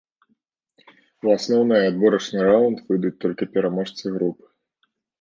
У 1.25 1.33
асноўнай 1.35 1.81
адборачны 1.91 2.39
раўнд 2.49 2.77
выйдуць 2.91 3.15
толькі 3.27 3.53
пераможцы 3.55 4.05
груп. 4.19 4.39